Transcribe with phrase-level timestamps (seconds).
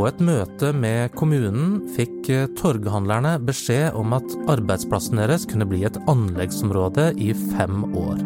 [0.00, 5.82] på et møte med kommunen fikk eh, torghandlerne beskjed om at arbeidsplassen deres kunne bli
[5.84, 8.22] et anleggsområde i fem år.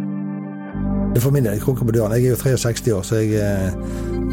[1.19, 2.15] For min del kroker på døren.
[2.15, 3.73] Jeg er jo 63 år, så jeg,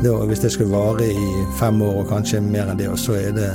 [0.03, 3.17] det, da, hvis det skulle vare i fem år og kanskje mer enn det, så
[3.17, 3.49] er det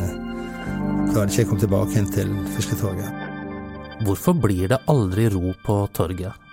[1.12, 3.22] Da hadde ikke jeg kommet tilbake til Fisketorget.
[4.02, 6.45] Hvorfor blir det aldri ro på torget?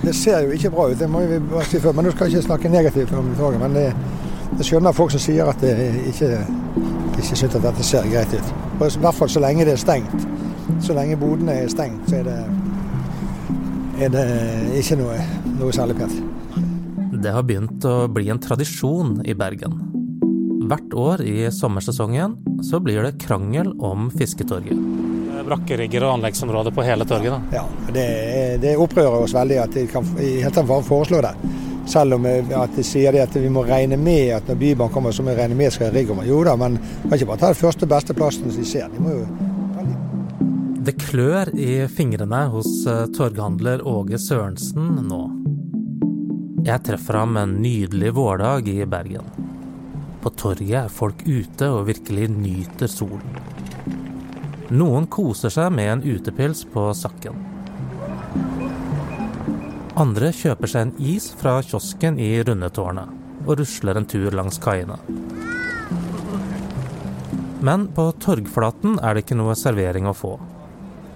[0.00, 1.92] Det ser jo ikke bra ut, det må vi bare si før.
[1.96, 3.60] Men nå skal jeg ikke snakke negativt om toget.
[3.60, 3.86] Men det,
[4.56, 5.74] jeg skjønner folk som sier at det
[6.10, 6.30] ikke,
[7.18, 8.54] ikke syns at dette ser greit ut.
[8.78, 10.26] Og I hvert fall så lenge det er stengt.
[10.80, 12.38] Så lenge bodene er stengt, så er det,
[14.06, 14.26] er det
[14.80, 15.18] ikke noe,
[15.58, 16.20] noe særlig pent.
[17.20, 19.76] Det har begynt å bli en tradisjon i Bergen.
[20.70, 25.19] Hvert år i sommersesongen så blir det krangel om Fisketorget.
[25.46, 27.32] Brakkerigger og anleggsområder på hele torget.
[27.32, 27.60] da.
[27.60, 28.06] Ja, det,
[28.62, 31.34] det opprører oss veldig at de kan i hele tatt bare foreslå det.
[31.90, 34.94] Selv om eh, at de sier det at vi må regne med at når Bybanen
[34.94, 36.22] kommer, så må vi regne med skal rigge om.
[36.26, 38.90] Jo da, men kan ikke bare ta den første beste plassen de ser.
[38.92, 39.26] De må jo
[40.80, 45.22] Det klør i fingrene hos eh, torghandler Åge Sørensen nå.
[46.66, 49.24] Jeg treffer ham en nydelig vårdag i Bergen.
[50.20, 53.59] På torget er folk ute og virkelig nyter solen.
[54.70, 57.34] Noen koser seg med en utepils på Sakken.
[59.98, 63.16] Andre kjøper seg en is fra kiosken i Rundetårnet
[63.48, 65.00] og rusler en tur langs kaiene.
[67.66, 70.36] Men på torgflaten er det ikke noe servering å få.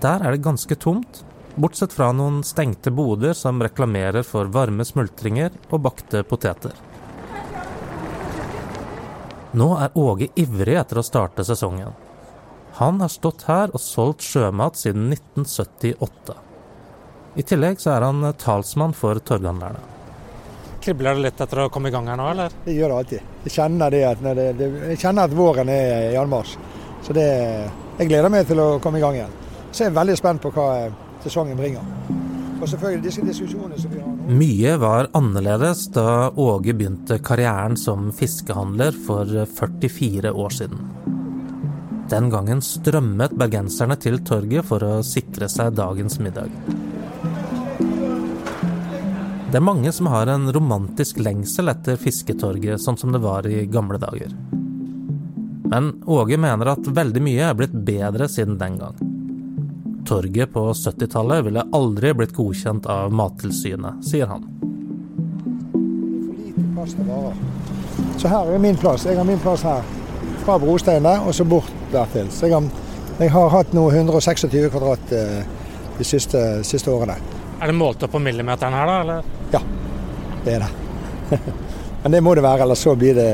[0.02, 1.22] Der er det ganske tomt,
[1.54, 6.74] bortsett fra noen stengte boder som reklamerer for varme smultringer og bakte poteter.
[9.54, 11.94] Nå er Åge ivrig etter å starte sesongen.
[12.74, 16.34] Han har stått her og solgt sjømat siden 1978.
[17.38, 19.82] I tillegg så er han talsmann for torghandlerne.
[20.82, 22.56] Kribler det litt etter å komme i gang her nå, eller?
[22.64, 23.30] Det gjør det alltid.
[23.46, 26.56] Jeg kjenner, det at, det, det, jeg kjenner at våren er i anmarsj.
[27.06, 27.28] Så det,
[28.00, 29.38] jeg gleder meg til å komme i gang igjen.
[29.70, 30.68] Så jeg er veldig spent på hva
[31.24, 31.86] sesongen bringer.
[32.58, 34.34] Og selvfølgelig disse diskusjonene som vi har nå.
[34.42, 39.30] Mye var annerledes da Åge begynte karrieren som fiskehandler for
[39.62, 40.93] 44 år siden.
[42.10, 46.52] Den gangen strømmet bergenserne til torget for å sikre seg dagens middag.
[49.48, 53.64] Det er mange som har en romantisk lengsel etter Fisketorget, sånn som det var i
[53.70, 54.34] gamle dager.
[55.70, 58.98] Men Åge mener at veldig mye er blitt bedre siden den gang.
[60.04, 64.44] Torget på 70-tallet ville aldri blitt godkjent av Mattilsynet, sier han.
[68.18, 69.06] Så her er min plass.
[69.08, 70.03] Jeg har min plass her.
[70.44, 72.28] Fra brosteinene og så bort dertil.
[72.32, 72.66] Så jeg har,
[73.18, 75.38] jeg har hatt nå 126 kvadrat eh,
[75.98, 77.16] de siste, siste årene.
[77.62, 78.98] Er det målt opp på millimeteren her, da?
[79.00, 79.30] eller?
[79.54, 79.62] Ja,
[80.44, 81.40] det er det.
[82.02, 83.30] Men det må det være, ellers så blir det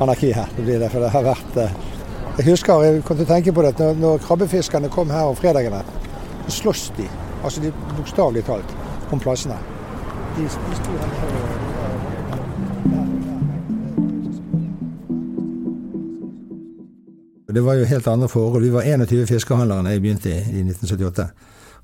[0.00, 0.50] anarki her.
[0.56, 1.78] Det blir det, for det har vært eh,
[2.40, 5.38] Jeg husker, jeg kom til å tenke på det, når, når krabbefiskerne kom her om
[5.38, 5.82] fredagene,
[6.46, 7.06] så slåss de.
[7.44, 8.78] Altså de bokstavelig talt
[9.12, 9.58] om plassene.
[10.36, 11.69] De, de sto her
[17.54, 18.64] Det var jo helt andre forhold.
[18.64, 21.30] Vi var 21 fiskehandlere da jeg begynte i, i 1978.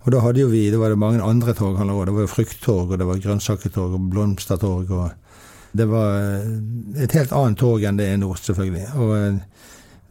[0.06, 2.06] Og da hadde jo vi, da var det mange andre torghandlere òg.
[2.06, 4.92] Det var jo frukttorg, og det var grønnsaketorg og blomstertorg.
[4.94, 8.86] og Det var eh, et helt annet torg enn det er nå, selvfølgelig.
[9.02, 9.40] Og eh,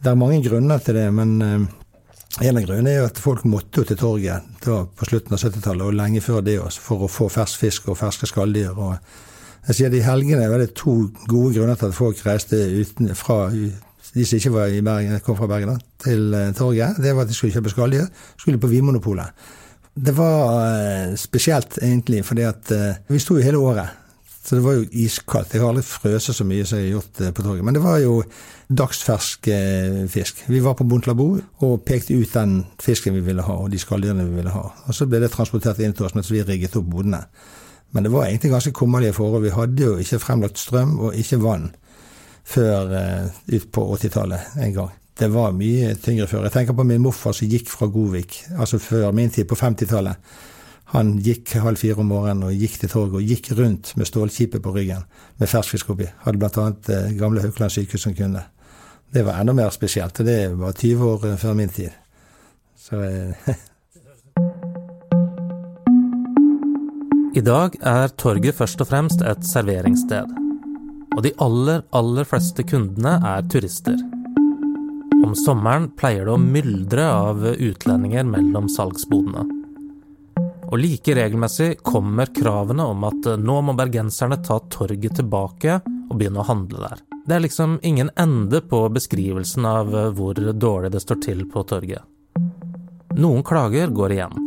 [0.04, 1.64] det er mange grunner til det, men eh,
[2.44, 5.40] en av grunnene er jo at folk måtte jo til torget da, på slutten av
[5.40, 8.76] 70-tallet, og lenge før det også, for å få fersk fisk og ferske skalldyr.
[9.70, 10.98] jeg sier at I helgene var det to
[11.32, 13.48] gode grunner til at folk reiste uten, fra
[14.16, 17.02] de som ikke var i Bergen, kom fra Bergen, da, til torget.
[17.04, 18.08] Det var at de skulle kjøpe skalldyr.
[18.40, 19.46] Skulle på Vinmonopolet.
[19.96, 22.72] Det var spesielt, egentlig, fordi at
[23.12, 24.02] vi sto jo hele året.
[24.46, 25.56] Så det var jo iskaldt.
[25.56, 27.66] Jeg har aldri frøst så mye som jeg har gjort på torget.
[27.66, 28.20] Men det var jo
[28.70, 29.50] dagsfersk
[30.14, 30.44] fisk.
[30.52, 31.26] Vi var på Bontlabo
[31.66, 34.68] og pekte ut den fisken vi ville ha, og de skalldyrene vi ville ha.
[34.86, 37.24] Og så ble det transportert inn til oss mens vi rigget opp bodene.
[37.96, 39.44] Men det var egentlig ganske kummerlige forhold.
[39.48, 41.72] Vi hadde jo ikke fremlagt strøm og ikke vann
[42.46, 42.92] før
[43.48, 44.94] ut på 80-tallet en gang.
[45.16, 46.44] Det var mye tyngre før.
[46.44, 50.16] Jeg tenker på min morfar som gikk fra Godvik, altså før min tid, på 50-tallet.
[50.94, 54.64] Han gikk halv fire om morgenen og gikk til torget og gikk rundt med stålkipet
[54.64, 55.04] på ryggen
[55.40, 56.08] med ferskfisk oppi.
[56.26, 56.66] Hadde bl.a.
[56.94, 58.44] Eh, gamle Haukeland sykehus som kunde.
[59.16, 61.92] Det var enda mer spesielt, og det var 20 år før min tid.
[62.78, 63.50] Så eh.
[67.36, 70.45] I dag er torget først og fremst et serveringssted.
[71.16, 73.96] Og de aller, aller fleste kundene er turister.
[75.24, 79.46] Om sommeren pleier det å myldre av utlendinger mellom salgsbodene.
[80.66, 85.80] Og like regelmessig kommer kravene om at nå må bergenserne ta torget tilbake
[86.10, 87.04] og begynne å handle der.
[87.26, 92.04] Det er liksom ingen ende på beskrivelsen av hvor dårlig det står til på torget.
[93.16, 94.42] Noen klager går igjen.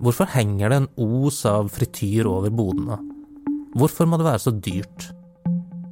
[0.00, 0.92] Hvorfor henger det en
[1.26, 3.00] os av frityr over bodene?
[3.76, 5.10] Hvorfor må det være så dyrt?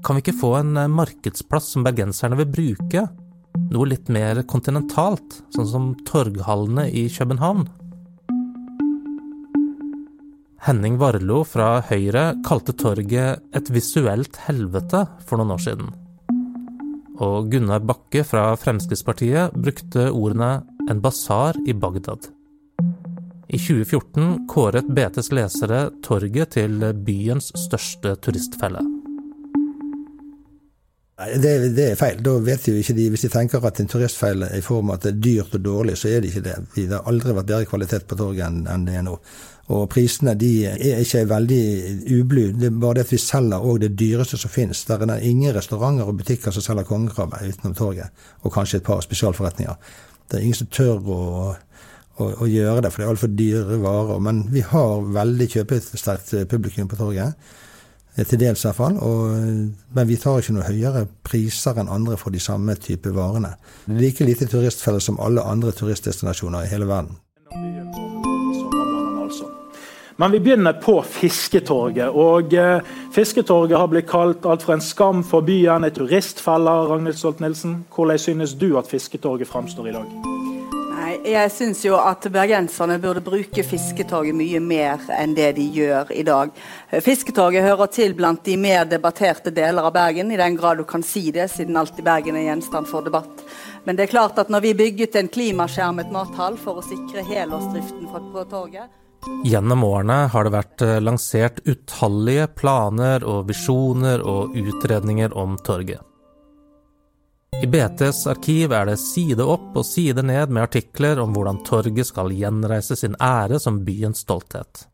[0.09, 3.03] Kan vi ikke få en markedsplass som bergenserne vil bruke?
[3.69, 7.67] Noe litt mer kontinentalt, sånn som torghallene i København?
[10.65, 15.93] Henning Varlo fra Høyre kalte torget et visuelt helvete for noen år siden.
[17.21, 22.31] Og Gunnar Bakke fra Fremskrittspartiet brukte ordene en basar i Bagdad.
[23.53, 28.81] I 2014 kåret BTs lesere torget til byens største turistfelle.
[31.19, 32.20] Det, det, er feil.
[32.23, 35.00] Da vet jo ikke de, Hvis de tenker at en turistfeil er i form av
[35.00, 36.56] at det er dyrt og dårlig, så er det ikke det.
[36.76, 39.17] Det har aldri vært bedre kvalitet på torget enn det er nå.
[39.75, 41.65] Og prisene de er ikke veldig
[42.20, 42.44] ublu.
[42.56, 44.85] Det er bare det at vi selger òg det dyreste som finnes.
[44.88, 48.14] Der er det ingen restauranter og butikker som selger kongekrabbe utenom torget,
[48.47, 49.75] og kanskje et par spesialforretninger.
[50.31, 51.21] Det er ingen som tør å,
[52.17, 54.23] å, å gjøre det, for det er altfor dyre varer.
[54.25, 57.50] Men vi har veldig kjøpesterkt publikum på torget.
[58.19, 58.97] Til dels i hvert fall.
[58.99, 59.37] Og,
[59.94, 63.55] men vi tar ikke noe høyere priser enn andre for de samme type varene.
[63.87, 67.15] Like lite turistfeller som alle andre turistdestinasjoner i hele verden.
[70.19, 72.09] Men vi begynner på Fisketorget.
[72.11, 72.81] og eh,
[73.15, 76.75] Fisketorget har blitt kalt alt fra en skam for byen, en turistfelle.
[76.91, 80.28] Ragnhild Stolt-Nielsen, hvordan synes du at Fisketorget framstår i dag?
[81.26, 86.23] Jeg syns jo at bergenserne burde bruke Fisketorget mye mer enn det de gjør i
[86.26, 86.53] dag.
[87.05, 91.03] Fisketorget hører til blant de mer debatterte deler av Bergen, i den grad du kan
[91.03, 93.44] si det, siden alt i Bergen er gjenstand for debatt.
[93.85, 98.09] Men det er klart at når vi bygget en klimaskjermet mathall for å sikre helårsdriften
[98.12, 98.88] på torget
[99.44, 106.08] Gjennom årene har det vært eh, lansert utallige planer og visjoner og utredninger om torget.
[107.63, 112.07] I BTs arkiv er det side opp og side ned med artikler om hvordan torget
[112.07, 114.85] skal gjenreise sin ære som byens stolthet.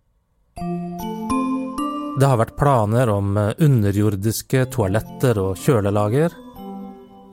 [2.17, 6.33] Det har vært planer om eh, underjordiske toaletter og kjølelager,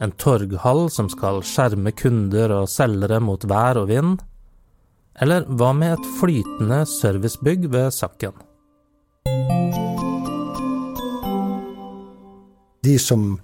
[0.04, 4.20] en torghall som skal skjerme kunder og selgere mot vær og vind,
[5.22, 8.36] eller hva med et flytende servicebygg ved Sakken?
[12.84, 13.38] De som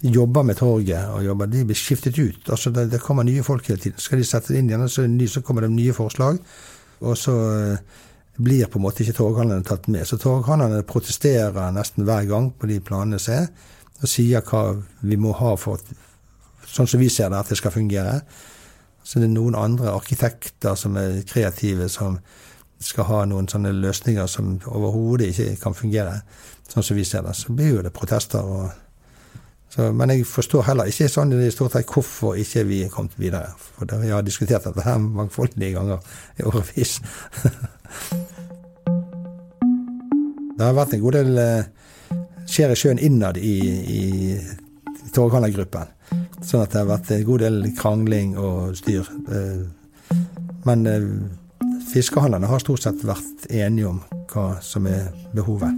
[0.00, 2.48] jobber med torget, og jobber, de blir skiftet ut.
[2.48, 4.00] Altså det, det, kommer nye folk hele tiden.
[4.00, 6.38] Skal de sette det inn igjen, så, så kommer det nye forslag.
[7.00, 7.98] Og så eh,
[8.40, 10.06] blir på en måte ikke torghandlerne tatt med.
[10.08, 13.50] Så torghandlerne protesterer nesten hver gang på de planene som er,
[14.00, 14.64] og sier hva
[15.04, 15.82] vi må ha for
[16.70, 18.20] sånn som vi ser det, at det skal fungere.
[19.04, 22.20] Så det er noen andre arkitekter som er kreative, som
[22.80, 26.22] skal ha noen sånne løsninger som overhodet ikke kan fungere,
[26.70, 27.34] sånn som vi ser det.
[27.36, 28.40] Så blir jo det protester.
[28.40, 28.89] og
[29.70, 33.12] så, men jeg forstår heller ikke sånn i stort sett hvorfor ikke vi er kommet
[33.20, 33.52] videre.
[33.76, 35.98] For det, vi har diskutert dette her mangfoldige ganger
[36.40, 36.92] i årevis.
[40.56, 41.64] det har vært en god del eh,
[42.50, 43.58] skjer i sjøen innad i,
[43.94, 44.02] i
[45.14, 45.86] torghandlergruppen.
[46.42, 49.04] Sånn at det har vært en god del krangling og styr.
[49.30, 49.62] Eh,
[50.66, 51.06] men eh,
[51.92, 54.02] fiskehandlerne har stort sett vært enige om
[54.34, 55.74] hva som er behovet.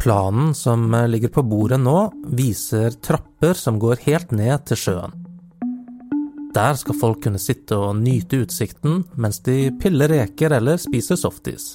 [0.00, 5.12] Planen som ligger på bordet nå, viser trapper som går helt ned til sjøen.
[6.54, 11.74] Der skal folk kunne sitte og nyte utsikten mens de piller reker eller spiser softis.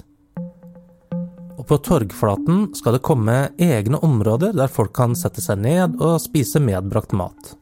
[1.55, 6.17] Og på torgflaten skal det komme egne områder der folk kan sette seg ned og
[6.25, 7.53] spise medbrakt mat.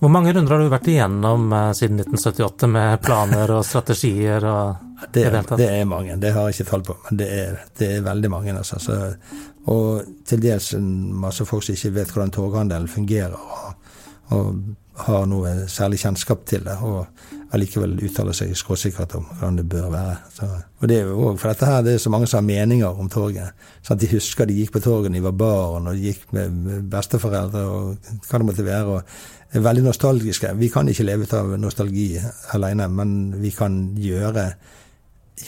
[0.00, 4.48] Hvor mange runder har du vært igjennom eh, siden 1978 med planer og strategier?
[4.48, 7.56] og det, er, det er mange, det har jeg ikke tall på, men det er,
[7.78, 8.56] det er veldig mange.
[8.56, 8.78] Altså.
[8.82, 8.98] Så,
[9.70, 13.74] og til dels masse folk som ikke vet hvordan torghandelen fungerer, og,
[14.36, 14.62] og
[15.06, 16.76] har noe særlig kjennskap til det.
[16.84, 17.06] og
[17.50, 20.16] allikevel uttaler seg skråsikkert om hvordan det bør være.
[20.34, 20.46] Så,
[20.80, 23.00] og det er jo også, for dette her, det er så mange som har meninger
[23.02, 23.66] om torget.
[23.86, 26.90] Sånn De husker de gikk på torget da de var barn, og de gikk med
[26.92, 28.98] besteforeldre og hva det måtte være.
[28.98, 30.52] og er Veldig nostalgiske.
[30.60, 32.12] Vi kan ikke leve ut av nostalgi
[32.54, 34.46] alene, men vi kan gjøre,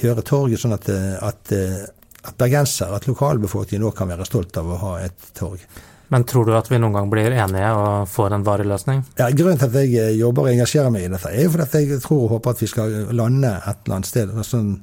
[0.00, 0.88] gjøre torget sånn at,
[1.22, 5.64] at, at bergensere, at lokalbefolkningen òg kan være stolt av å ha et torg.
[6.12, 9.00] Men tror du at vi noen gang blir enige og får en varig løsning?
[9.16, 11.64] Ja, Grunnen til at jeg eh, jobber og engasjerer meg i dette, er jo fordi
[11.64, 14.74] at jeg tror og håper at vi skal lande et eller annet sted sånn,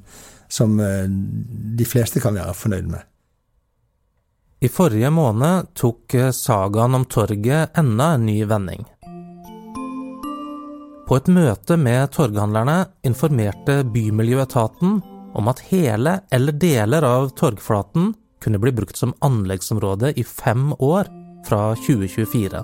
[0.50, 1.06] som eh,
[1.78, 3.06] de fleste kan være fornøyd med.
[4.60, 8.82] I forrige måned tok eh, sagaen om torget enda en ny vending.
[11.10, 15.00] På et møte med torghandlerne informerte Bymiljøetaten
[15.34, 21.10] om at hele eller deler av torgflaten kunne bli brukt som anleggsområde i fem år
[21.48, 22.62] fra 2024.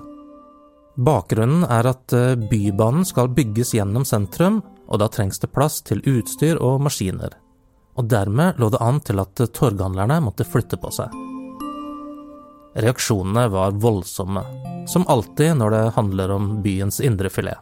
[0.95, 5.99] Bakgrunnen er at eh, Bybanen skal bygges gjennom sentrum, og da trengs det plass til
[6.07, 7.35] utstyr og maskiner.
[7.99, 11.11] Og dermed lå det an til at torghandlerne måtte flytte på seg.
[12.79, 14.47] Reaksjonene var voldsomme,
[14.87, 17.59] som alltid når det handler om byens indrefilet.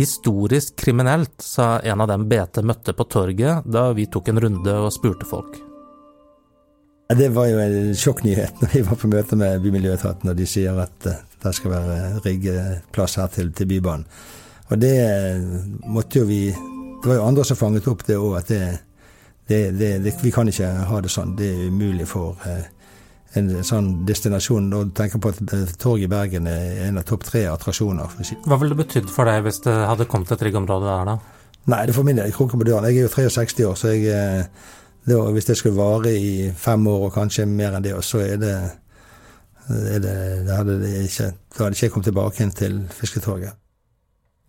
[0.00, 4.76] Historisk kriminelt, sa en av dem BT møtte på torget da vi tok en runde
[4.80, 5.58] og spurte folk.
[7.18, 10.78] Det var jo en sjokknyhet når vi var på møte med Bymiljøetaten og de sier
[10.80, 14.06] at eh, det skal være riggeplass her til, til Bybanen.
[14.70, 14.94] Og det
[15.84, 18.64] måtte jo vi Det var jo andre som fanget opp det òg, at det,
[19.48, 19.60] det,
[20.04, 21.36] det, vi kan ikke ha det sånn.
[21.36, 22.64] Det er umulig for eh,
[23.38, 24.72] en sånn destinasjon.
[24.76, 28.18] Og tenker på at eh, torget i Bergen er en av topp tre attraksjoner.
[28.46, 31.40] Hva ville det betydd for deg hvis det hadde kommet et riggområde der, da?
[31.70, 32.88] Nei, det for min del kroker på døren.
[32.88, 34.46] Jeg er jo 63 år, så jeg
[35.04, 38.36] det, hvis det skulle vare i fem år og kanskje mer enn det, så er
[38.40, 38.54] det,
[39.68, 43.56] er det, det hadde det ikke, Da hadde ikke kommet tilbake inn til Fisketorget.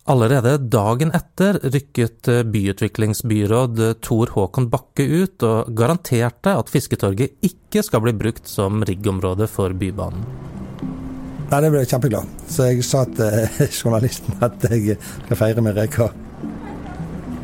[0.10, 8.02] Allerede dagen etter rykket byutviklingsbyråd Tor Håkon Bakke ut og garanterte at Fisketorget ikke skal
[8.02, 10.26] bli brukt som riggområde for Bybanen.
[11.52, 12.34] Nei, Det ble jeg kjempeglad.
[12.50, 13.46] Så jeg sa til
[13.84, 16.18] journalisten at jeg skal feire med reker.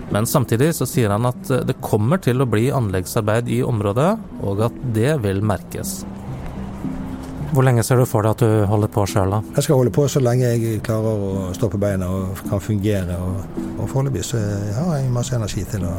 [0.10, 4.70] Men samtidig så sier han at det kommer til å bli anleggsarbeid i området, og
[4.72, 6.00] at det vil merkes.
[7.48, 9.40] Hvor lenge ser du for deg at du holder på sjøl, da?
[9.56, 13.16] Jeg skal holde på så lenge jeg klarer å stå på beina og kan fungere.
[13.24, 14.42] Og, og foreløpig så
[14.76, 15.94] har jeg masse energi til å,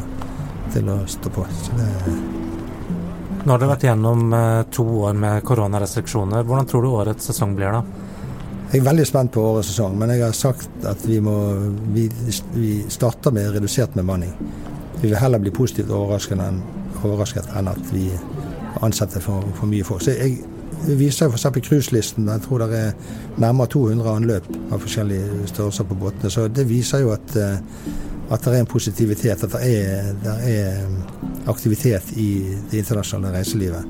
[0.74, 1.46] til å stå på.
[1.78, 1.88] Det...
[3.46, 6.44] Nå har du vært gjennom eh, to år med koronarestriksjoner.
[6.44, 8.08] Hvordan tror du årets sesong blir, da?
[8.68, 11.38] Jeg er veldig spent på årets sesong, men jeg har sagt at vi, må,
[11.94, 12.10] vi,
[12.52, 14.34] vi starter med redusert bemanning.
[14.98, 16.60] Vi vil heller bli positivt overrasket enn,
[17.00, 18.10] overrasket enn at vi
[18.84, 20.04] ansetter for, for mye folk.
[20.04, 20.42] Så jeg,
[20.88, 21.46] jeg viser f.eks.
[21.68, 22.28] cruiselisten.
[22.28, 22.92] Jeg tror det er
[23.40, 26.30] nærmere 200 anløp av forskjellige størrelser på båtene.
[26.30, 27.58] Så det viser jo at, eh,
[28.30, 33.84] at det er en positivitet, at det er, det er aktivitet i det internasjonale reiselivet.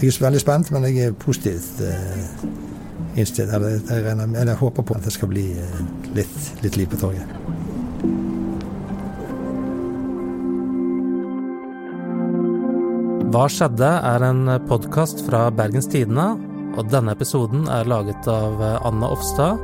[0.00, 2.48] Jeg er veldig spent, men jeg er positivt eh,
[3.16, 3.52] innstilt.
[3.52, 5.80] Eller jeg, jeg håper på at det skal bli eh,
[6.14, 7.57] litt, litt liv på torget.
[13.38, 13.86] Hva skjedde?
[13.86, 16.24] er en podkast fra Bergens Tidende,
[16.74, 19.62] og denne episoden er laget av Anna Offstad,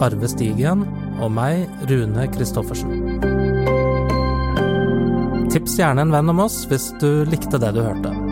[0.00, 0.86] Arve Stigen
[1.20, 3.20] og meg, Rune Christoffersen.
[5.52, 8.25] Tips gjerne en venn om oss hvis du likte det du hørte.